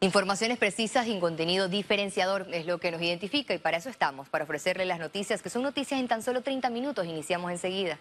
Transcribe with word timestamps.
Informaciones 0.00 0.58
precisas 0.58 1.06
y 1.06 1.18
contenido 1.18 1.68
diferenciador 1.68 2.46
es 2.52 2.66
lo 2.66 2.78
que 2.78 2.90
nos 2.90 3.00
identifica 3.00 3.54
y 3.54 3.58
para 3.58 3.78
eso 3.78 3.88
estamos, 3.88 4.28
para 4.28 4.44
ofrecerle 4.44 4.84
las 4.84 4.98
noticias 4.98 5.42
que 5.42 5.48
son 5.48 5.62
noticias 5.62 5.98
en 5.98 6.06
tan 6.06 6.22
solo 6.22 6.42
30 6.42 6.68
minutos. 6.68 7.06
Iniciamos 7.06 7.50
enseguida. 7.50 7.98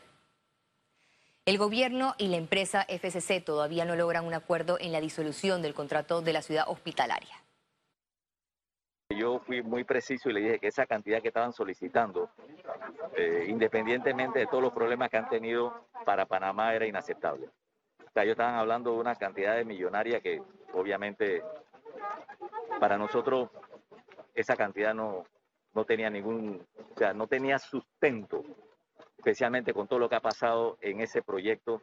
El 1.46 1.58
gobierno 1.58 2.14
y 2.18 2.28
la 2.28 2.38
empresa 2.38 2.86
FCC 2.90 3.44
todavía 3.46 3.86
no 3.86 3.96
logran 3.96 4.26
un 4.26 4.34
acuerdo 4.34 4.78
en 4.80 4.92
la 4.92 5.00
disolución 5.00 5.62
del 5.62 5.74
contrato 5.74 6.22
de 6.22 6.34
la 6.34 6.42
ciudad 6.42 6.66
hospitalaria. 6.68 7.34
Yo 9.16 9.40
fui 9.40 9.62
muy 9.62 9.86
preciso 9.86 10.30
y 10.30 10.34
le 10.34 10.42
dije 10.42 10.60
que 10.60 10.68
esa 10.68 10.86
cantidad 10.86 11.22
que 11.22 11.30
estaban 11.30 11.54
solicitando, 11.54 12.30
eh, 13.16 13.46
independientemente 13.48 14.40
de 14.40 14.48
todos 14.48 14.64
los 14.64 14.74
problemas 14.74 15.10
que 15.10 15.18
han 15.18 15.30
tenido 15.30 15.88
para 16.04 16.26
Panamá, 16.26 16.74
era 16.74 16.88
inaceptable. 16.88 17.48
O 18.00 18.12
sea, 18.12 18.24
ellos 18.24 18.34
estaban 18.34 18.56
hablando 18.56 18.92
de 18.92 18.98
una 18.98 19.16
cantidad 19.16 19.56
de 19.56 19.64
millonaria 19.64 20.20
que 20.20 20.42
obviamente 20.74 21.44
para 22.80 22.98
nosotros 22.98 23.50
esa 24.34 24.56
cantidad 24.56 24.94
no, 24.94 25.26
no 25.74 25.86
tenía 25.86 26.10
ningún, 26.10 26.66
o 26.94 26.98
sea, 26.98 27.14
no 27.14 27.28
tenía 27.28 27.60
sustento, 27.60 28.44
especialmente 29.18 29.74
con 29.74 29.88
todo 29.88 30.00
lo 30.00 30.10
que 30.10 30.16
ha 30.16 30.22
pasado 30.22 30.78
en 30.82 31.02
ese 31.02 31.22
proyecto. 31.22 31.82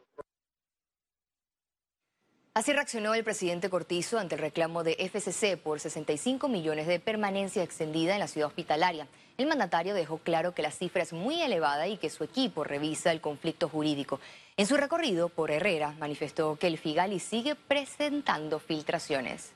Así 2.55 2.71
reaccionó 2.71 3.15
el 3.15 3.23
presidente 3.23 3.71
Cortizo 3.71 4.19
ante 4.19 4.35
el 4.35 4.41
reclamo 4.41 4.83
de 4.83 4.93
FCC 4.93 5.57
por 5.57 5.79
65 5.79 6.47
millones 6.47 6.85
de 6.85 6.99
permanencia 6.99 7.63
extendida 7.63 8.13
en 8.13 8.19
la 8.19 8.27
ciudad 8.27 8.47
hospitalaria. 8.47 9.07
El 9.39 9.47
mandatario 9.47 9.95
dejó 9.95 10.19
claro 10.19 10.53
que 10.53 10.61
la 10.61 10.69
cifra 10.69 11.01
es 11.01 11.13
muy 11.13 11.41
elevada 11.41 11.87
y 11.87 11.97
que 11.97 12.11
su 12.11 12.23
equipo 12.23 12.63
revisa 12.63 13.11
el 13.11 13.21
conflicto 13.21 13.67
jurídico. 13.69 14.19
En 14.55 14.67
su 14.67 14.77
recorrido 14.77 15.29
por 15.29 15.49
Herrera 15.49 15.95
manifestó 15.97 16.55
que 16.57 16.67
el 16.67 16.77
Figali 16.77 17.19
sigue 17.19 17.55
presentando 17.55 18.59
filtraciones. 18.59 19.53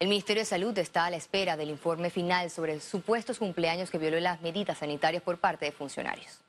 El 0.00 0.08
Ministerio 0.08 0.40
de 0.40 0.46
Salud 0.46 0.76
está 0.78 1.04
a 1.04 1.10
la 1.10 1.18
espera 1.18 1.58
del 1.58 1.68
informe 1.68 2.08
final 2.08 2.48
sobre 2.48 2.80
supuestos 2.80 3.38
cumpleaños 3.38 3.90
que 3.90 3.98
violó 3.98 4.18
las 4.18 4.40
medidas 4.40 4.78
sanitarias 4.78 5.22
por 5.22 5.38
parte 5.38 5.66
de 5.66 5.72
funcionarios. 5.72 6.40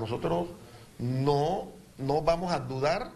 Nosotros 0.00 0.48
no, 0.98 1.68
no 1.98 2.22
vamos 2.22 2.52
a 2.52 2.58
dudar 2.58 3.12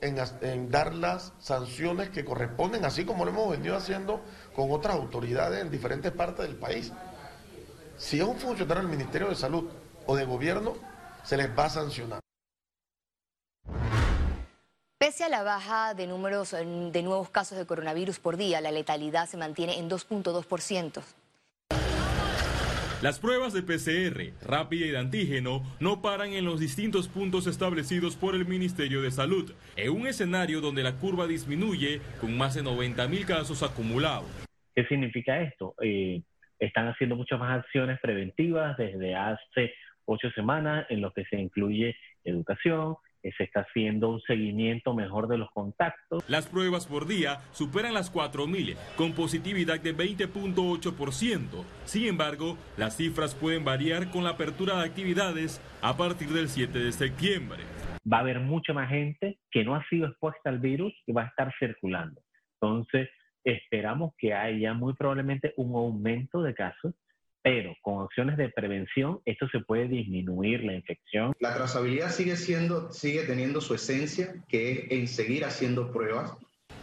en, 0.00 0.16
en, 0.40 0.70
dar 0.70 0.94
las 0.94 1.34
sanciones 1.38 2.08
que 2.08 2.24
corresponden, 2.24 2.86
así 2.86 3.04
como 3.04 3.26
lo 3.26 3.30
hemos 3.30 3.50
venido 3.50 3.76
haciendo 3.76 4.22
con 4.56 4.72
otras 4.72 4.94
autoridades 4.94 5.60
en 5.60 5.70
diferentes 5.70 6.10
partes 6.10 6.46
del 6.46 6.56
país. 6.56 6.92
Si 7.98 8.20
es 8.20 8.24
un 8.24 8.38
funcionario 8.38 8.84
del 8.84 8.90
Ministerio 8.90 9.28
de 9.28 9.34
Salud 9.34 9.68
o 10.06 10.16
de 10.16 10.24
Gobierno, 10.24 10.76
se 11.24 11.36
les 11.36 11.50
va 11.50 11.66
a 11.66 11.70
sancionar. 11.70 12.23
Pese 15.04 15.22
a 15.22 15.28
la 15.28 15.42
baja 15.42 15.92
de 15.92 16.06
números 16.06 16.52
de 16.52 17.02
nuevos 17.02 17.28
casos 17.28 17.58
de 17.58 17.66
coronavirus 17.66 18.18
por 18.20 18.38
día, 18.38 18.62
la 18.62 18.72
letalidad 18.72 19.26
se 19.26 19.36
mantiene 19.36 19.78
en 19.78 19.90
2.2%. 19.90 21.02
Las 23.02 23.20
pruebas 23.20 23.52
de 23.52 23.60
PCR, 23.60 24.32
rápida 24.48 24.86
y 24.86 24.90
de 24.92 24.96
antígeno 24.96 25.60
no 25.78 26.00
paran 26.00 26.32
en 26.32 26.46
los 26.46 26.58
distintos 26.58 27.08
puntos 27.08 27.46
establecidos 27.46 28.16
por 28.16 28.34
el 28.34 28.46
Ministerio 28.46 29.02
de 29.02 29.10
Salud, 29.10 29.52
en 29.76 29.92
un 29.92 30.06
escenario 30.06 30.62
donde 30.62 30.82
la 30.82 30.96
curva 30.96 31.26
disminuye 31.26 32.00
con 32.18 32.34
más 32.34 32.54
de 32.54 32.62
90 32.62 33.06
mil 33.08 33.26
casos 33.26 33.62
acumulados. 33.62 34.30
¿Qué 34.74 34.86
significa 34.86 35.38
esto? 35.42 35.74
Eh, 35.82 36.22
están 36.58 36.88
haciendo 36.88 37.14
muchas 37.14 37.38
más 37.38 37.62
acciones 37.62 38.00
preventivas 38.00 38.74
desde 38.78 39.14
hace 39.14 39.74
ocho 40.06 40.30
semanas 40.30 40.86
en 40.88 41.02
lo 41.02 41.12
que 41.12 41.26
se 41.26 41.36
incluye 41.36 41.94
educación, 42.24 42.96
se 43.32 43.44
está 43.44 43.60
haciendo 43.60 44.10
un 44.10 44.20
seguimiento 44.22 44.94
mejor 44.94 45.28
de 45.28 45.38
los 45.38 45.50
contactos. 45.50 46.24
Las 46.28 46.46
pruebas 46.46 46.86
por 46.86 47.06
día 47.06 47.38
superan 47.52 47.94
las 47.94 48.12
4.000 48.12 48.76
con 48.96 49.12
positividad 49.12 49.80
de 49.80 49.96
20.8%. 49.96 51.64
Sin 51.84 52.06
embargo, 52.06 52.56
las 52.76 52.96
cifras 52.96 53.34
pueden 53.34 53.64
variar 53.64 54.10
con 54.10 54.24
la 54.24 54.30
apertura 54.30 54.78
de 54.78 54.84
actividades 54.84 55.60
a 55.82 55.96
partir 55.96 56.28
del 56.28 56.48
7 56.48 56.78
de 56.78 56.92
septiembre. 56.92 57.62
Va 58.10 58.18
a 58.18 58.20
haber 58.20 58.40
mucha 58.40 58.72
más 58.72 58.90
gente 58.90 59.38
que 59.50 59.64
no 59.64 59.74
ha 59.74 59.84
sido 59.88 60.08
expuesta 60.08 60.50
al 60.50 60.58
virus 60.58 60.92
y 61.06 61.12
va 61.12 61.22
a 61.22 61.26
estar 61.26 61.52
circulando. 61.58 62.20
Entonces, 62.60 63.08
esperamos 63.44 64.12
que 64.18 64.34
haya 64.34 64.74
muy 64.74 64.94
probablemente 64.94 65.52
un 65.56 65.74
aumento 65.74 66.42
de 66.42 66.54
casos 66.54 66.94
pero 67.44 67.76
con 67.82 68.02
acciones 68.02 68.38
de 68.38 68.48
prevención 68.48 69.20
esto 69.26 69.46
se 69.52 69.60
puede 69.60 69.86
disminuir 69.86 70.64
la 70.64 70.72
infección. 70.72 71.34
La 71.40 71.54
trazabilidad 71.54 72.08
sigue 72.08 72.36
siendo, 72.36 72.90
sigue 72.90 73.24
teniendo 73.24 73.60
su 73.60 73.74
esencia, 73.74 74.34
que 74.48 74.72
es 74.72 74.90
en 74.90 75.06
seguir 75.06 75.44
haciendo 75.44 75.92
pruebas. 75.92 76.32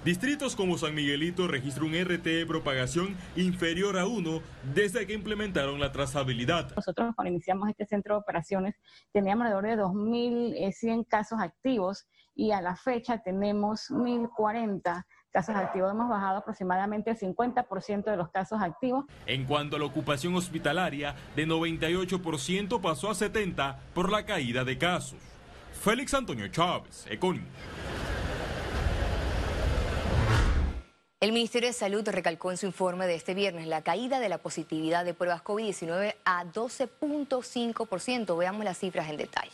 Distritos 0.05 0.55
como 0.55 0.77
San 0.77 0.93
Miguelito 0.93 1.47
registran 1.47 1.87
un 1.87 1.95
RT 1.95 2.23
de 2.23 2.45
propagación 2.45 3.17
inferior 3.35 3.97
a 3.97 4.05
uno 4.05 4.41
desde 4.75 5.07
que 5.07 5.13
implementaron 5.13 5.79
la 5.79 5.91
trazabilidad. 5.91 6.71
Nosotros 6.75 7.15
cuando 7.15 7.31
iniciamos 7.33 7.67
este 7.67 7.87
centro 7.87 8.15
de 8.15 8.21
operaciones 8.21 8.75
teníamos 9.11 9.47
alrededor 9.47 9.93
de 9.93 9.99
2.100 9.99 11.07
casos 11.07 11.39
activos 11.39 12.07
y 12.35 12.51
a 12.51 12.61
la 12.61 12.75
fecha 12.75 13.23
tenemos 13.23 13.89
1.040 13.89 15.05
casos 15.31 15.55
activos. 15.55 15.91
Hemos 15.91 16.09
bajado 16.09 16.37
aproximadamente 16.37 17.11
el 17.11 17.17
50% 17.17 18.03
de 18.03 18.17
los 18.17 18.29
casos 18.29 18.61
activos. 18.61 19.05
En 19.25 19.45
cuanto 19.45 19.77
a 19.77 19.79
la 19.79 19.85
ocupación 19.85 20.35
hospitalaria, 20.35 21.15
de 21.35 21.47
98% 21.47 22.81
pasó 22.81 23.09
a 23.09 23.13
70% 23.13 23.75
por 23.93 24.11
la 24.11 24.25
caída 24.25 24.63
de 24.63 24.77
casos. 24.77 25.19
Félix 25.81 26.13
Antonio 26.13 26.47
Chávez, 26.49 27.07
Econ. 27.09 27.41
El 31.21 31.33
Ministerio 31.33 31.69
de 31.69 31.73
Salud 31.73 32.07
recalcó 32.09 32.49
en 32.49 32.57
su 32.57 32.65
informe 32.65 33.05
de 33.05 33.13
este 33.13 33.35
viernes 33.35 33.67
la 33.67 33.83
caída 33.83 34.19
de 34.19 34.27
la 34.27 34.39
positividad 34.39 35.05
de 35.05 35.13
pruebas 35.13 35.43
COVID-19 35.43 36.15
a 36.25 36.45
12.5%. 36.45 38.37
Veamos 38.37 38.65
las 38.65 38.79
cifras 38.79 39.07
en 39.07 39.17
detalle. 39.17 39.51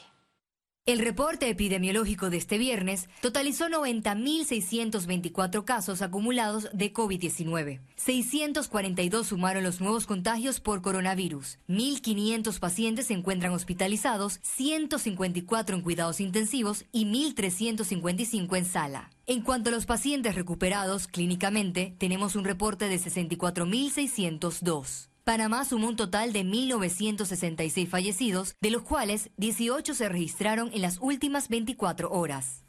El 0.87 0.97
reporte 0.99 1.49
epidemiológico 1.49 2.29
de 2.29 2.37
este 2.37 2.57
viernes 2.57 3.09
totalizó 3.19 3.67
90.624 3.67 5.65
casos 5.65 6.01
acumulados 6.01 6.69
de 6.71 6.93
COVID-19. 6.93 7.81
642 7.97 9.27
sumaron 9.27 9.65
los 9.65 9.81
nuevos 9.81 10.07
contagios 10.07 10.61
por 10.61 10.81
coronavirus. 10.81 11.59
1.500 11.67 12.57
pacientes 12.59 13.07
se 13.07 13.15
encuentran 13.15 13.51
hospitalizados, 13.51 14.39
154 14.43 15.75
en 15.75 15.81
cuidados 15.81 16.21
intensivos 16.21 16.85
y 16.93 17.03
1.355 17.03 18.57
en 18.57 18.63
sala. 18.63 19.09
En 19.25 19.41
cuanto 19.41 19.71
a 19.71 19.73
los 19.73 19.85
pacientes 19.85 20.35
recuperados 20.35 21.07
clínicamente, 21.07 21.95
tenemos 21.97 22.37
un 22.37 22.45
reporte 22.45 22.87
de 22.87 22.97
64.602. 22.97 25.09
Panamá 25.27 25.65
sumó 25.65 25.89
un 25.89 25.97
total 25.97 26.31
de 26.31 26.45
1.966 26.45 27.89
fallecidos, 27.89 28.55
de 28.61 28.71
los 28.71 28.83
cuales 28.83 29.29
18 29.35 29.93
se 29.93 30.07
registraron 30.07 30.71
en 30.73 30.81
las 30.81 30.99
últimas 31.01 31.49
24 31.49 32.09
horas. 32.09 32.63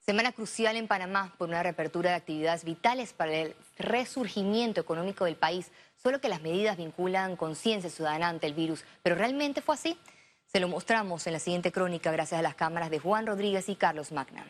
Semana 0.00 0.32
crucial 0.32 0.76
en 0.76 0.86
Panamá 0.86 1.34
por 1.38 1.48
una 1.48 1.62
reapertura 1.62 2.10
de 2.10 2.16
actividades 2.16 2.62
vitales 2.64 3.14
para 3.14 3.32
el 3.32 3.56
resurgimiento 3.78 4.82
económico 4.82 5.24
del 5.24 5.36
país, 5.36 5.70
solo 5.96 6.20
que 6.20 6.28
las 6.28 6.42
medidas 6.42 6.76
vinculan 6.76 7.34
conciencia 7.34 7.88
ciudadana 7.88 8.28
ante 8.28 8.46
el 8.46 8.52
virus. 8.52 8.84
¿Pero 9.02 9.16
realmente 9.16 9.62
fue 9.62 9.76
así? 9.76 9.96
Se 10.44 10.60
lo 10.60 10.68
mostramos 10.68 11.26
en 11.26 11.32
la 11.32 11.38
siguiente 11.38 11.72
crónica 11.72 12.12
gracias 12.12 12.38
a 12.38 12.42
las 12.42 12.54
cámaras 12.54 12.90
de 12.90 12.98
Juan 12.98 13.26
Rodríguez 13.26 13.70
y 13.70 13.76
Carlos 13.76 14.12
Magnan. 14.12 14.46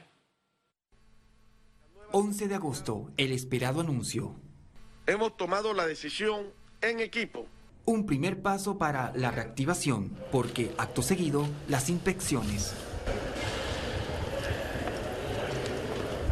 11 2.11 2.49
de 2.49 2.55
agosto, 2.57 3.13
el 3.17 3.31
esperado 3.31 3.81
anuncio 3.81 4.43
hemos 5.07 5.37
tomado 5.37 5.75
la 5.75 5.87
decisión 5.87 6.47
en 6.81 7.01
equipo. 7.01 7.47
Un 7.85 8.07
primer 8.07 8.41
paso 8.41 8.79
para 8.79 9.13
la 9.15 9.31
reactivación, 9.31 10.17
porque 10.33 10.75
acto 10.79 11.03
seguido, 11.03 11.47
las 11.69 11.91
inspecciones. 11.91 12.75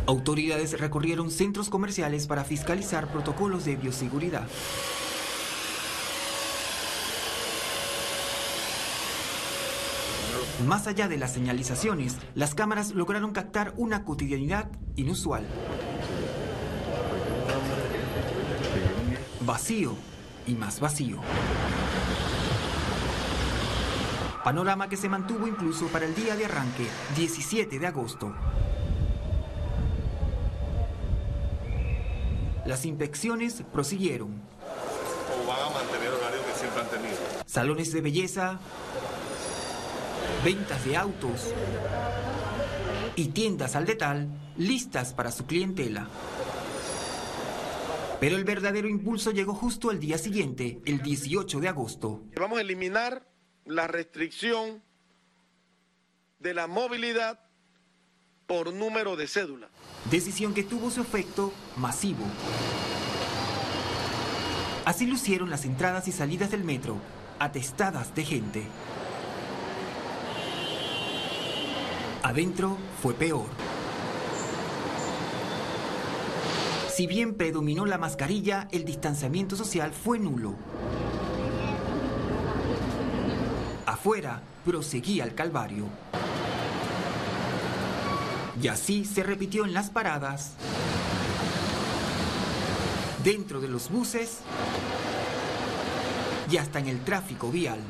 Autoridades 0.07 0.81
recorrieron 0.81 1.31
centros 1.31 1.69
comerciales 1.71 2.27
para 2.27 2.45
fiscalizar 2.45 3.13
protocolos 3.13 3.65
de 3.65 3.77
bioseguridad. 3.77 4.49
Más 10.67 10.87
allá 10.87 11.09
de 11.09 11.19
las 11.19 11.33
señalizaciones, 11.33 12.17
las 12.35 12.55
cámaras 12.55 12.93
lograron 12.93 13.33
captar 13.33 13.75
una 13.77 14.05
cotidianidad 14.05 14.71
inusual. 14.97 15.45
Vacío 19.45 19.97
y 20.47 20.53
más 20.53 20.79
vacío. 20.79 21.19
Panorama 24.45 24.89
que 24.89 24.97
se 24.97 25.09
mantuvo 25.09 25.49
incluso 25.49 25.87
para 25.89 26.05
el 26.05 26.15
día 26.15 26.37
de 26.37 26.45
arranque, 26.45 26.87
17 27.17 27.79
de 27.79 27.87
agosto. 27.87 28.33
Las 32.67 32.85
inspecciones 32.85 33.63
prosiguieron. 33.73 34.31
¿O 34.31 35.49
van 35.49 35.61
a 35.61 35.71
mantener 35.71 36.13
que 36.47 36.59
siempre 36.59 36.81
han 36.81 36.89
tenido? 36.89 37.17
Salones 37.45 37.93
de 37.93 38.01
belleza, 38.01 38.61
ventas 40.45 40.85
de 40.85 40.97
autos, 40.97 41.53
y 43.17 43.29
tiendas 43.29 43.77
al 43.77 43.87
detal 43.87 44.29
listas 44.57 45.13
para 45.13 45.33
su 45.33 45.47
clientela. 45.47 46.07
Pero 48.23 48.37
el 48.37 48.45
verdadero 48.45 48.89
impulso 48.89 49.33
llegó 49.33 49.53
justo 49.53 49.91
al 49.91 49.99
día 49.99 50.17
siguiente, 50.17 50.81
el 50.85 51.03
18 51.03 51.59
de 51.59 51.67
agosto. 51.67 52.23
Vamos 52.37 52.59
a 52.59 52.61
eliminar 52.61 53.27
la 53.65 53.89
restricción 53.89 54.81
de 56.39 56.55
la 56.55 56.69
movilidad 56.69 57.41
por 58.47 58.73
número 58.73 59.17
de 59.17 59.27
cédula. 59.27 59.71
Decisión 60.09 60.55
que 60.55 60.63
tuvo 60.63 60.93
su 60.93 61.01
efecto 61.01 61.53
masivo. 61.77 62.25
Así 64.85 65.09
lucieron 65.09 65.51
las 65.51 65.65
entradas 65.65 66.07
y 66.07 66.13
salidas 66.13 66.53
del 66.53 66.63
metro, 66.63 67.01
atestadas 67.41 68.15
de 68.15 68.25
gente. 68.25 68.63
Adentro 72.23 72.79
fue 73.03 73.15
peor. 73.15 73.47
Si 77.03 77.09
bien 77.09 77.35
predominó 77.35 77.85
la 77.85 77.99
mascarilla, 77.99 78.69
el 78.71 78.85
distanciamiento 78.85 79.57
social 79.57 79.93
fue 79.93 80.21
nulo. 80.21 80.55
Afuera 83.87 84.41
proseguía 84.65 85.25
el 85.25 85.35
calvario. 85.35 85.87
Y 88.63 88.69
así 88.69 89.05
se 89.05 89.25
repitió 89.25 89.65
en 89.65 89.75
las 89.75 89.91
paradas, 89.91 90.53
dentro 93.25 93.61
de 93.61 93.67
los 93.67 93.91
buses 93.91 94.39
y 96.53 96.57
hasta 96.57 96.79
en 96.79 96.87
el 96.87 97.01
tráfico 97.01 97.51
vial. 97.51 97.81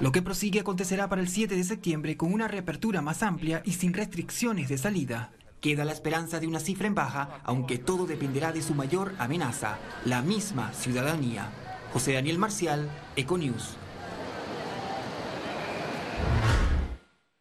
Lo 0.00 0.12
que 0.12 0.22
prosigue 0.22 0.60
acontecerá 0.60 1.08
para 1.08 1.20
el 1.20 1.28
7 1.28 1.56
de 1.56 1.64
septiembre 1.64 2.16
con 2.16 2.32
una 2.32 2.46
reapertura 2.46 3.02
más 3.02 3.24
amplia 3.24 3.62
y 3.64 3.72
sin 3.72 3.94
restricciones 3.94 4.68
de 4.68 4.78
salida. 4.78 5.32
Queda 5.60 5.84
la 5.84 5.92
esperanza 5.92 6.40
de 6.40 6.46
una 6.46 6.58
cifra 6.58 6.86
en 6.86 6.94
baja, 6.94 7.40
aunque 7.44 7.76
todo 7.76 8.06
dependerá 8.06 8.50
de 8.50 8.62
su 8.62 8.74
mayor 8.74 9.14
amenaza, 9.18 9.76
la 10.06 10.22
misma 10.22 10.72
ciudadanía. 10.72 11.50
José 11.92 12.14
Daniel 12.14 12.38
Marcial, 12.38 12.88
Econews. 13.14 13.76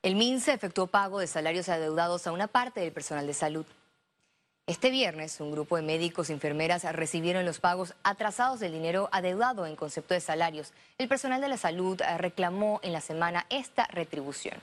El 0.01 0.15
MINSE 0.15 0.53
efectuó 0.53 0.87
pago 0.87 1.19
de 1.19 1.27
salarios 1.27 1.69
adeudados 1.69 2.27
a 2.27 2.31
una 2.33 2.47
parte 2.47 2.81
del 2.81 2.91
personal 2.91 3.25
de 3.25 3.33
salud. 3.33 3.65
Este 4.67 4.91
viernes, 4.91 5.39
un 5.39 5.51
grupo 5.51 5.77
de 5.77 5.81
médicos 5.81 6.29
y 6.29 6.33
enfermeras 6.33 6.83
recibieron 6.93 7.45
los 7.45 7.59
pagos 7.59 7.95
atrasados 8.03 8.59
del 8.59 8.73
dinero 8.73 9.09
adeudado 9.11 9.65
en 9.65 9.75
concepto 9.75 10.13
de 10.13 10.19
salarios. 10.19 10.73
El 10.97 11.07
personal 11.07 11.41
de 11.41 11.47
la 11.47 11.57
salud 11.57 12.01
reclamó 12.17 12.79
en 12.83 12.93
la 12.93 13.01
semana 13.01 13.45
esta 13.49 13.87
retribución. 13.87 14.59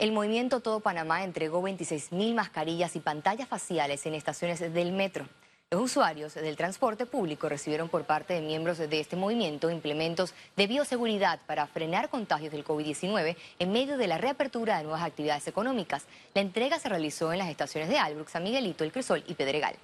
El 0.00 0.12
movimiento 0.12 0.60
Todo 0.60 0.80
Panamá 0.80 1.24
entregó 1.24 1.60
26 1.60 2.12
mil 2.12 2.34
mascarillas 2.34 2.96
y 2.96 3.00
pantallas 3.00 3.46
faciales 3.46 4.06
en 4.06 4.14
estaciones 4.14 4.58
del 4.72 4.92
metro. 4.92 5.26
Los 5.70 5.82
usuarios 5.82 6.32
del 6.32 6.56
transporte 6.56 7.04
público 7.04 7.50
recibieron 7.50 7.90
por 7.90 8.04
parte 8.04 8.32
de 8.32 8.40
miembros 8.40 8.78
de 8.78 8.98
este 8.98 9.16
movimiento 9.16 9.68
implementos 9.68 10.32
de 10.56 10.66
bioseguridad 10.66 11.38
para 11.46 11.66
frenar 11.66 12.08
contagios 12.08 12.50
del 12.50 12.64
COVID-19 12.64 13.36
en 13.58 13.72
medio 13.72 13.98
de 13.98 14.06
la 14.06 14.16
reapertura 14.16 14.78
de 14.78 14.84
nuevas 14.84 15.02
actividades 15.02 15.46
económicas. 15.48 16.06
La 16.32 16.40
entrega 16.40 16.78
se 16.78 16.88
realizó 16.88 17.30
en 17.34 17.38
las 17.38 17.50
estaciones 17.50 17.90
de 17.90 17.98
Albrook, 17.98 18.30
San 18.30 18.42
Miguelito, 18.42 18.84
El 18.84 18.92
Crisol 18.92 19.22
y 19.26 19.34
Pedregal. 19.34 19.74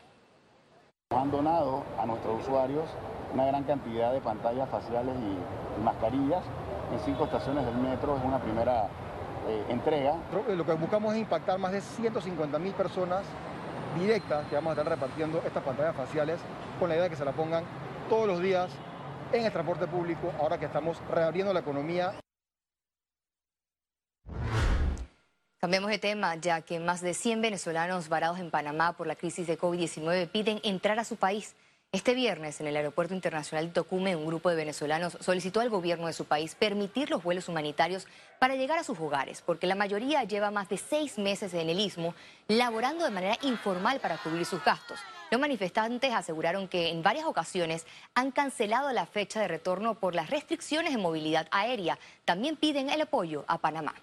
Han 1.10 1.30
donado 1.30 1.84
a 1.98 2.06
nuestros 2.06 2.40
usuarios 2.40 2.88
una 3.34 3.44
gran 3.44 3.64
cantidad 3.64 4.14
de 4.14 4.22
pantallas 4.22 4.70
faciales 4.70 5.14
y, 5.14 5.82
mascarillas 5.84 6.42
en 6.90 7.00
cinco 7.04 7.24
estaciones 7.24 7.66
del 7.66 7.76
metro. 7.76 8.16
Es 8.16 8.24
una 8.24 8.40
primera 8.40 8.88
eh, 9.48 9.64
entrega. 9.68 10.16
Lo 10.48 10.66
que 10.66 10.72
buscamos 10.72 11.14
es 11.14 11.20
impactar 11.20 11.58
más 11.58 11.72
de 11.72 11.80
150 11.80 12.58
mil 12.58 12.72
personas 12.72 13.24
directas 13.98 14.46
que 14.48 14.54
vamos 14.54 14.70
a 14.70 14.72
estar 14.72 14.88
repartiendo 14.88 15.42
estas 15.46 15.62
pantallas 15.62 15.96
faciales 15.96 16.40
con 16.78 16.88
la 16.88 16.96
idea 16.96 17.04
de 17.04 17.10
que 17.10 17.16
se 17.16 17.24
la 17.24 17.32
pongan 17.32 17.64
todos 18.08 18.26
los 18.26 18.40
días 18.40 18.70
en 19.32 19.44
el 19.44 19.52
transporte 19.52 19.86
público, 19.86 20.32
ahora 20.38 20.58
que 20.58 20.66
estamos 20.66 20.98
reabriendo 21.10 21.52
la 21.52 21.60
economía. 21.60 22.14
Cambiamos 25.58 25.90
de 25.90 25.98
tema, 25.98 26.36
ya 26.36 26.60
que 26.60 26.78
más 26.78 27.00
de 27.00 27.14
100 27.14 27.42
venezolanos 27.42 28.08
varados 28.08 28.38
en 28.38 28.50
Panamá 28.50 28.92
por 28.92 29.06
la 29.06 29.16
crisis 29.16 29.46
de 29.46 29.58
COVID-19 29.58 30.28
piden 30.28 30.60
entrar 30.62 30.98
a 30.98 31.04
su 31.04 31.16
país. 31.16 31.56
Este 31.96 32.14
viernes, 32.14 32.60
en 32.60 32.66
el 32.66 32.76
Aeropuerto 32.76 33.14
Internacional 33.14 33.68
de 33.68 33.72
Tocume, 33.72 34.16
un 34.16 34.26
grupo 34.26 34.50
de 34.50 34.56
venezolanos 34.56 35.16
solicitó 35.20 35.60
al 35.60 35.70
gobierno 35.70 36.08
de 36.08 36.12
su 36.12 36.26
país 36.26 36.54
permitir 36.54 37.08
los 37.08 37.22
vuelos 37.22 37.48
humanitarios 37.48 38.06
para 38.38 38.54
llegar 38.54 38.78
a 38.78 38.84
sus 38.84 39.00
hogares, 39.00 39.40
porque 39.40 39.66
la 39.66 39.76
mayoría 39.76 40.22
lleva 40.24 40.50
más 40.50 40.68
de 40.68 40.76
seis 40.76 41.16
meses 41.16 41.54
en 41.54 41.70
el 41.70 41.80
istmo, 41.80 42.14
laborando 42.48 43.02
de 43.02 43.10
manera 43.10 43.38
informal 43.40 43.98
para 44.00 44.18
cubrir 44.18 44.44
sus 44.44 44.62
gastos. 44.62 45.00
Los 45.30 45.40
manifestantes 45.40 46.12
aseguraron 46.12 46.68
que 46.68 46.90
en 46.90 47.02
varias 47.02 47.24
ocasiones 47.24 47.86
han 48.14 48.30
cancelado 48.30 48.92
la 48.92 49.06
fecha 49.06 49.40
de 49.40 49.48
retorno 49.48 49.94
por 49.94 50.14
las 50.14 50.28
restricciones 50.28 50.92
de 50.92 50.98
movilidad 50.98 51.48
aérea. 51.50 51.98
También 52.26 52.56
piden 52.56 52.90
el 52.90 53.00
apoyo 53.00 53.46
a 53.48 53.56
Panamá. 53.56 53.94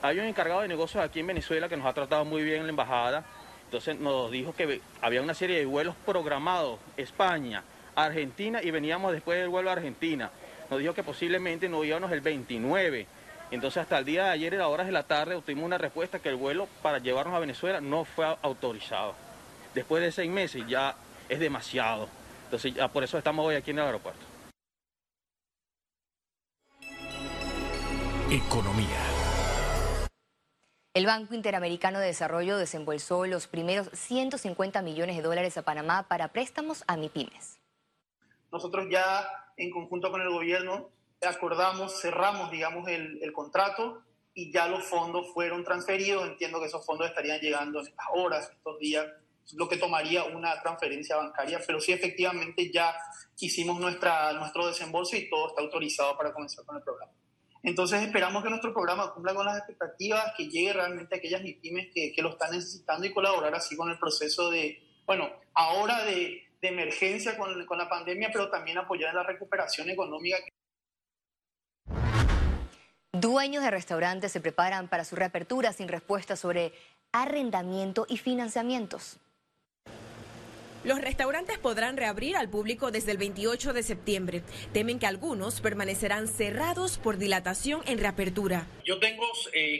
Hay 0.00 0.20
un 0.20 0.26
encargado 0.26 0.60
de 0.60 0.68
negocios 0.68 1.02
aquí 1.02 1.18
en 1.18 1.26
Venezuela 1.26 1.68
que 1.68 1.76
nos 1.76 1.86
ha 1.86 1.92
tratado 1.92 2.24
muy 2.24 2.44
bien 2.44 2.60
en 2.60 2.66
la 2.66 2.70
embajada 2.70 3.26
entonces 3.74 3.98
nos 3.98 4.30
dijo 4.30 4.54
que 4.54 4.80
había 5.02 5.20
una 5.20 5.34
serie 5.34 5.58
de 5.58 5.66
vuelos 5.66 5.96
programados, 6.06 6.78
España, 6.96 7.64
Argentina, 7.96 8.62
y 8.62 8.70
veníamos 8.70 9.12
después 9.12 9.36
del 9.36 9.48
vuelo 9.48 9.68
a 9.68 9.72
Argentina. 9.72 10.30
Nos 10.70 10.78
dijo 10.78 10.94
que 10.94 11.02
posiblemente 11.02 11.68
nos 11.68 11.84
íbamos 11.84 12.12
el 12.12 12.20
29. 12.20 13.04
Entonces 13.50 13.82
hasta 13.82 13.98
el 13.98 14.04
día 14.04 14.26
de 14.26 14.30
ayer, 14.30 14.54
a 14.54 14.58
las 14.58 14.68
horas 14.68 14.86
de 14.86 14.92
la 14.92 15.02
tarde, 15.02 15.34
obtuvimos 15.34 15.64
una 15.64 15.76
respuesta 15.76 16.20
que 16.20 16.28
el 16.28 16.36
vuelo 16.36 16.68
para 16.82 16.98
llevarnos 16.98 17.34
a 17.34 17.40
Venezuela 17.40 17.80
no 17.80 18.04
fue 18.04 18.24
autorizado. 18.42 19.16
Después 19.74 20.04
de 20.04 20.12
seis 20.12 20.30
meses 20.30 20.62
ya 20.68 20.94
es 21.28 21.40
demasiado. 21.40 22.08
Entonces 22.44 22.74
ya 22.74 22.86
por 22.86 23.02
eso 23.02 23.18
estamos 23.18 23.44
hoy 23.44 23.56
aquí 23.56 23.72
en 23.72 23.80
el 23.80 23.86
aeropuerto. 23.86 24.24
Economía. 28.30 29.03
El 30.94 31.06
Banco 31.06 31.34
Interamericano 31.34 31.98
de 31.98 32.06
Desarrollo 32.06 32.56
desembolsó 32.56 33.26
los 33.26 33.48
primeros 33.48 33.90
150 33.94 34.80
millones 34.80 35.16
de 35.16 35.22
dólares 35.22 35.58
a 35.58 35.62
Panamá 35.62 36.06
para 36.06 36.28
préstamos 36.28 36.84
a 36.86 36.96
MIPIMES. 36.96 37.58
Nosotros 38.52 38.86
ya 38.88 39.26
en 39.56 39.72
conjunto 39.72 40.12
con 40.12 40.20
el 40.20 40.30
gobierno 40.30 40.90
acordamos, 41.20 42.00
cerramos, 42.00 42.48
digamos, 42.52 42.86
el, 42.86 43.32
contrato 43.32 44.02
y 44.34 44.52
ya 44.52 44.68
los 44.68 44.84
fondos 44.84 45.26
fueron 45.34 45.64
transferidos. 45.64 46.28
Entiendo 46.28 46.60
que 46.60 46.66
esos 46.66 46.86
fondos 46.86 47.08
estarían 47.08 47.40
llegando 47.40 47.80
en 47.80 47.88
estas 47.88 48.06
horas, 48.14 48.48
estos 48.52 48.78
días, 48.78 49.04
lo 49.54 49.68
que 49.68 49.78
tomaría 49.78 50.22
una 50.22 50.62
transferencia 50.62 51.16
bancaria, 51.16 51.60
pero 51.66 51.80
sí 51.80 51.90
efectivamente 51.90 52.70
ya 52.72 52.94
hicimos 53.40 53.80
nuestro 53.80 54.68
desembolso 54.68 55.16
y 55.16 55.28
todo 55.28 55.48
está 55.48 55.62
autorizado 55.62 56.16
para 56.16 56.32
comenzar 56.32 56.64
con 56.64 56.76
el 56.76 56.84
programa. 56.84 57.12
Entonces 57.64 58.02
esperamos 58.02 58.42
que 58.42 58.50
nuestro 58.50 58.74
programa 58.74 59.10
cumpla 59.14 59.34
con 59.34 59.46
las 59.46 59.56
expectativas, 59.56 60.34
que 60.36 60.50
llegue 60.50 60.74
realmente 60.74 61.14
a 61.14 61.18
aquellas 61.18 61.40
pymes 61.62 61.88
que, 61.94 62.14
lo 62.18 62.28
están 62.28 62.50
necesitando 62.52 63.06
y 63.06 63.12
colaborar 63.12 63.54
así 63.54 63.74
con 63.74 63.90
el 63.90 63.98
proceso 63.98 64.50
de, 64.50 64.82
bueno, 65.06 65.30
ahora 65.54 66.04
de, 66.04 66.42
emergencia 66.60 67.36
con, 67.36 67.66
con 67.66 67.76
la 67.76 67.90
pandemia, 67.90 68.30
pero 68.32 68.48
también 68.48 68.78
apoyar 68.78 69.10
en 69.10 69.16
la 69.16 69.22
recuperación 69.22 69.90
económica. 69.90 70.38
Dueños 73.12 73.62
de 73.62 73.70
restaurantes 73.70 74.32
se 74.32 74.40
preparan 74.40 74.88
para 74.88 75.04
su 75.04 75.14
reapertura 75.14 75.74
sin 75.74 75.88
respuesta 75.88 76.36
sobre 76.36 76.72
arrendamiento 77.12 78.06
y 78.08 78.16
financiamientos. 78.16 79.18
Los 80.84 81.00
restaurantes 81.00 81.56
podrán 81.56 81.96
reabrir 81.96 82.36
al 82.36 82.50
público 82.50 82.90
desde 82.90 83.12
el 83.12 83.16
28 83.16 83.72
de 83.72 83.82
septiembre. 83.82 84.42
Temen 84.74 84.98
que 84.98 85.06
algunos 85.06 85.62
permanecerán 85.62 86.28
cerrados 86.28 86.98
por 86.98 87.16
dilatación 87.16 87.80
en 87.86 87.98
reapertura. 87.98 88.66
Yo 88.84 88.98
tengo 88.98 89.24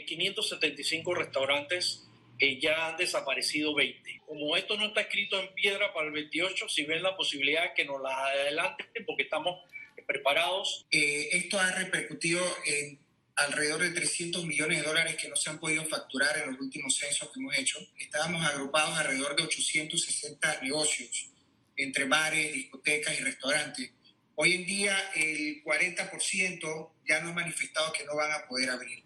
575 0.07 1.11
eh, 1.11 1.15
restaurantes, 1.15 2.07
eh, 2.39 2.59
ya 2.59 2.87
han 2.87 2.97
desaparecido 2.97 3.75
20. 3.75 4.21
Como 4.25 4.57
esto 4.57 4.77
no 4.77 4.87
está 4.87 5.01
escrito 5.01 5.39
en 5.39 5.53
piedra 5.53 5.93
para 5.93 6.07
el 6.07 6.13
28, 6.13 6.67
si 6.69 6.85
ven 6.85 7.03
la 7.03 7.15
posibilidad 7.15 7.75
que 7.75 7.85
nos 7.85 8.01
la 8.01 8.25
adelanten 8.25 8.87
porque 9.05 9.23
estamos 9.23 9.59
preparados. 10.07 10.87
Eh, 10.89 11.29
esto 11.33 11.59
ha 11.59 11.71
repercutido 11.71 12.43
en 12.65 12.99
alrededor 13.35 13.81
de 13.81 13.91
300 13.91 14.45
millones 14.45 14.81
de 14.81 14.87
dólares 14.87 15.15
que 15.15 15.27
no 15.27 15.35
se 15.35 15.49
han 15.49 15.59
podido 15.59 15.83
facturar 15.85 16.37
en 16.37 16.51
los 16.51 16.61
últimos 16.61 16.95
censos 16.95 17.29
que 17.31 17.39
hemos 17.39 17.57
hecho. 17.57 17.79
Estábamos 17.99 18.45
agrupados 18.45 18.97
alrededor 18.97 19.35
de 19.35 19.43
860 19.43 20.61
negocios, 20.61 21.29
entre 21.75 22.05
bares, 22.05 22.53
discotecas 22.53 23.19
y 23.19 23.23
restaurantes. 23.23 23.91
Hoy 24.35 24.53
en 24.53 24.65
día 24.65 24.97
el 25.15 25.63
40% 25.63 26.89
ya 27.07 27.21
no 27.21 27.29
han 27.29 27.35
manifestado 27.35 27.91
que 27.93 28.05
no 28.05 28.15
van 28.15 28.31
a 28.31 28.47
poder 28.47 28.69
abrir. 28.69 29.03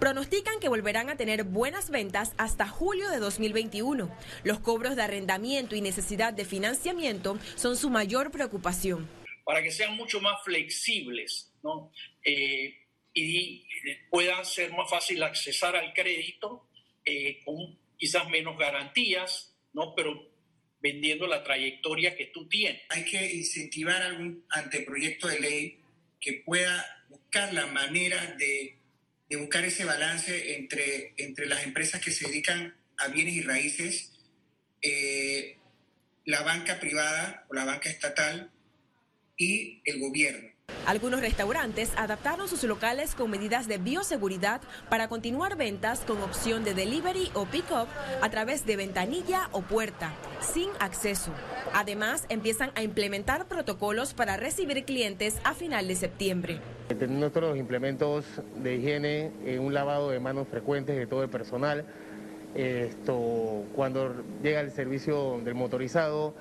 Pronostican 0.00 0.58
que 0.58 0.68
volverán 0.68 1.10
a 1.10 1.16
tener 1.16 1.44
buenas 1.44 1.88
ventas 1.90 2.32
hasta 2.36 2.66
julio 2.66 3.08
de 3.10 3.18
2021. 3.18 4.12
Los 4.42 4.58
cobros 4.58 4.96
de 4.96 5.02
arrendamiento 5.02 5.76
y 5.76 5.80
necesidad 5.80 6.32
de 6.32 6.44
financiamiento 6.44 7.38
son 7.54 7.76
su 7.76 7.90
mayor 7.90 8.30
preocupación. 8.30 9.08
para 9.44 9.60
que 9.60 9.72
sean 9.72 9.96
mucho 9.96 10.20
más 10.20 10.40
flexibles, 10.44 11.52
¿no? 11.64 11.90
Eh, 12.24 12.81
y 13.14 13.64
puedan 14.10 14.44
ser 14.44 14.72
más 14.72 14.88
fácil 14.88 15.22
accesar 15.22 15.76
al 15.76 15.92
crédito 15.92 16.68
eh, 17.04 17.40
con 17.44 17.78
quizás 17.96 18.28
menos 18.28 18.58
garantías, 18.58 19.54
¿no? 19.72 19.94
Pero 19.94 20.30
vendiendo 20.80 21.26
la 21.26 21.44
trayectoria 21.44 22.16
que 22.16 22.26
tú 22.26 22.48
tienes. 22.48 22.82
Hay 22.88 23.04
que 23.04 23.32
incentivar 23.34 24.02
algún 24.02 24.44
anteproyecto 24.50 25.28
de 25.28 25.40
ley 25.40 25.78
que 26.20 26.42
pueda 26.44 27.04
buscar 27.08 27.52
la 27.52 27.66
manera 27.66 28.34
de, 28.38 28.76
de 29.28 29.36
buscar 29.36 29.64
ese 29.64 29.84
balance 29.84 30.56
entre, 30.56 31.14
entre 31.16 31.46
las 31.46 31.64
empresas 31.64 32.00
que 32.00 32.10
se 32.10 32.26
dedican 32.26 32.74
a 32.98 33.08
bienes 33.08 33.34
y 33.34 33.42
raíces, 33.42 34.12
eh, 34.80 35.56
la 36.24 36.42
banca 36.42 36.78
privada 36.80 37.46
o 37.48 37.54
la 37.54 37.64
banca 37.64 37.90
estatal 37.90 38.50
y 39.36 39.80
el 39.84 40.00
gobierno. 40.00 40.51
Algunos 40.86 41.20
restaurantes 41.20 41.92
adaptaron 41.96 42.48
sus 42.48 42.64
locales 42.64 43.14
con 43.14 43.30
medidas 43.30 43.68
de 43.68 43.78
bioseguridad 43.78 44.60
para 44.90 45.08
continuar 45.08 45.56
ventas 45.56 46.00
con 46.00 46.20
opción 46.20 46.64
de 46.64 46.74
delivery 46.74 47.30
o 47.34 47.46
pick-up 47.46 47.86
a 48.20 48.28
través 48.30 48.66
de 48.66 48.76
ventanilla 48.76 49.48
o 49.52 49.62
puerta, 49.62 50.12
sin 50.40 50.68
acceso. 50.80 51.30
Además, 51.72 52.26
empiezan 52.28 52.72
a 52.74 52.82
implementar 52.82 53.46
protocolos 53.46 54.12
para 54.12 54.36
recibir 54.36 54.84
clientes 54.84 55.38
a 55.44 55.54
final 55.54 55.86
de 55.86 55.94
septiembre. 55.94 56.58
Nuestros 57.08 57.56
implementos 57.56 58.26
de 58.56 58.76
higiene, 58.76 59.30
un 59.60 59.72
lavado 59.72 60.10
de 60.10 60.18
manos 60.18 60.48
frecuentes 60.48 60.96
de 60.96 61.06
todo 61.06 61.22
el 61.22 61.30
personal. 61.30 61.86
Esto, 62.54 63.64
cuando 63.74 64.14
llega 64.42 64.60
el 64.60 64.72
servicio 64.72 65.40
del 65.42 65.54
motorizado, 65.54 66.34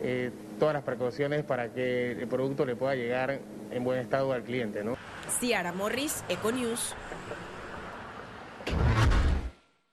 eh, 0.00 0.30
todas 0.58 0.74
las 0.74 0.82
precauciones 0.82 1.44
para 1.44 1.72
que 1.72 2.12
el 2.12 2.28
producto 2.28 2.64
le 2.64 2.76
pueda 2.76 2.94
llegar 2.94 3.40
en 3.70 3.84
buen 3.84 3.98
estado 4.00 4.32
al 4.32 4.42
cliente. 4.42 4.84
¿no? 4.84 4.96
Ciara 5.40 5.72
Morris, 5.72 6.24
Econews. 6.28 6.94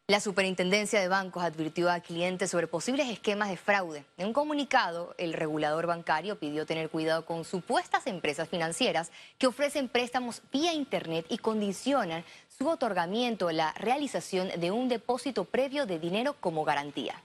La 0.08 0.20
Superintendencia 0.20 1.02
de 1.02 1.08
Bancos 1.08 1.44
advirtió 1.44 1.90
a 1.90 2.00
clientes 2.00 2.52
sobre 2.52 2.68
posibles 2.68 3.10
esquemas 3.10 3.50
de 3.50 3.58
fraude. 3.58 4.06
En 4.18 4.28
un 4.28 4.34
comunicado, 4.34 5.16
el 5.18 5.34
regulador 5.34 5.88
bancario 5.88 6.38
pidió 6.38 6.68
tener 6.68 6.92
cuidado 6.92 7.26
con 7.26 7.44
supuestas 7.44 8.06
empresas 8.06 8.48
financieras 8.48 9.12
que 9.40 9.48
ofrecen 9.48 9.90
préstamos 9.90 10.44
vía 10.52 10.74
Internet 10.74 11.26
y 11.28 11.40
condicionan 11.40 12.24
su 12.56 12.68
otorgamiento 12.68 13.48
a 13.48 13.54
la 13.54 13.74
realización 13.74 14.50
de 14.60 14.70
un 14.70 14.90
depósito 14.90 15.44
previo 15.44 15.88
de 15.88 15.98
dinero 15.98 16.36
como 16.40 16.64
garantía. 16.66 17.16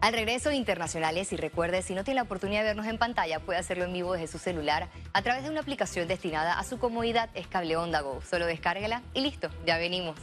Al 0.00 0.12
regreso 0.12 0.52
internacionales 0.52 1.32
y 1.32 1.36
recuerde, 1.36 1.82
si 1.82 1.94
no 1.94 2.04
tiene 2.04 2.16
la 2.16 2.22
oportunidad 2.22 2.60
de 2.60 2.66
vernos 2.66 2.86
en 2.86 2.98
pantalla, 2.98 3.40
puede 3.40 3.58
hacerlo 3.58 3.84
en 3.84 3.92
vivo 3.92 4.12
desde 4.12 4.26
su 4.26 4.38
celular 4.38 4.88
a 5.12 5.22
través 5.22 5.42
de 5.42 5.50
una 5.50 5.60
aplicación 5.60 6.06
destinada 6.06 6.58
a 6.58 6.64
su 6.64 6.78
comodidad, 6.78 7.30
es 7.34 7.46
Cable 7.46 7.76
Onda 7.76 8.02
Go. 8.02 8.20
Solo 8.20 8.46
descárguela 8.46 9.02
y 9.14 9.22
listo, 9.22 9.48
ya 9.64 9.78
venimos. 9.78 10.18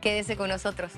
Quédese 0.00 0.36
con 0.36 0.48
nosotros. 0.48 0.92